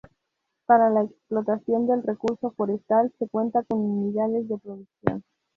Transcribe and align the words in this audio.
Para 0.65 0.89
la 0.89 1.03
explotación 1.03 1.85
del 1.85 2.01
recurso 2.01 2.49
forestal 2.57 3.13
se 3.19 3.29
cuenta 3.29 3.61
con 3.61 3.81
unidades 3.81 4.49
de 4.49 4.57
producción. 4.57 5.23